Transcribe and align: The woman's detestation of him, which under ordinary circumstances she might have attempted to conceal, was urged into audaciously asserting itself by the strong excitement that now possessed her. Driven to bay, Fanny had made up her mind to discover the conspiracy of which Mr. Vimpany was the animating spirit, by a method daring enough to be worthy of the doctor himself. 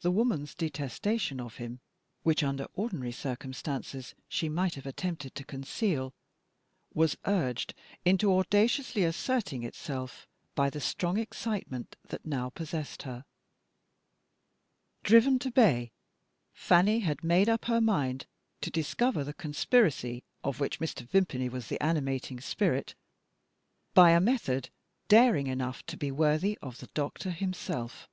The 0.00 0.12
woman's 0.12 0.54
detestation 0.54 1.40
of 1.40 1.56
him, 1.56 1.80
which 2.22 2.44
under 2.44 2.68
ordinary 2.74 3.10
circumstances 3.10 4.14
she 4.28 4.48
might 4.48 4.76
have 4.76 4.86
attempted 4.86 5.34
to 5.34 5.44
conceal, 5.44 6.14
was 6.94 7.16
urged 7.26 7.74
into 8.04 8.30
audaciously 8.32 9.02
asserting 9.02 9.64
itself 9.64 10.28
by 10.54 10.70
the 10.70 10.80
strong 10.80 11.18
excitement 11.18 11.96
that 12.04 12.24
now 12.24 12.48
possessed 12.48 13.02
her. 13.02 13.24
Driven 15.02 15.36
to 15.40 15.50
bay, 15.50 15.90
Fanny 16.52 17.00
had 17.00 17.24
made 17.24 17.48
up 17.48 17.64
her 17.64 17.80
mind 17.80 18.26
to 18.60 18.70
discover 18.70 19.24
the 19.24 19.34
conspiracy 19.34 20.22
of 20.44 20.60
which 20.60 20.78
Mr. 20.78 21.04
Vimpany 21.08 21.48
was 21.48 21.66
the 21.66 21.82
animating 21.82 22.38
spirit, 22.40 22.94
by 23.94 24.12
a 24.12 24.20
method 24.20 24.70
daring 25.08 25.48
enough 25.48 25.84
to 25.86 25.96
be 25.96 26.12
worthy 26.12 26.56
of 26.62 26.78
the 26.78 26.86
doctor 26.94 27.32
himself. 27.32 28.08